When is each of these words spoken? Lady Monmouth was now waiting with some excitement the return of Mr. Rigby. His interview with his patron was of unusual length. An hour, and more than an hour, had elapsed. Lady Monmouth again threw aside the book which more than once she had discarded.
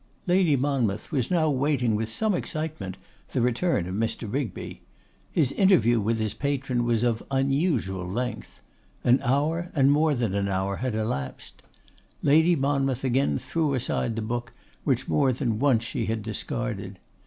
Lady 0.25 0.55
Monmouth 0.55 1.11
was 1.11 1.29
now 1.29 1.47
waiting 1.47 1.95
with 1.95 2.09
some 2.09 2.33
excitement 2.33 2.97
the 3.33 3.39
return 3.39 3.85
of 3.85 3.93
Mr. 3.93 4.27
Rigby. 4.33 4.81
His 5.31 5.51
interview 5.51 5.99
with 5.99 6.17
his 6.17 6.33
patron 6.33 6.85
was 6.85 7.03
of 7.03 7.21
unusual 7.29 8.09
length. 8.09 8.61
An 9.03 9.19
hour, 9.21 9.69
and 9.75 9.91
more 9.91 10.15
than 10.15 10.33
an 10.33 10.47
hour, 10.49 10.77
had 10.77 10.95
elapsed. 10.95 11.61
Lady 12.23 12.55
Monmouth 12.55 13.03
again 13.03 13.37
threw 13.37 13.75
aside 13.75 14.15
the 14.15 14.23
book 14.23 14.53
which 14.85 15.07
more 15.07 15.31
than 15.31 15.59
once 15.59 15.83
she 15.83 16.07
had 16.07 16.23
discarded. 16.23 16.97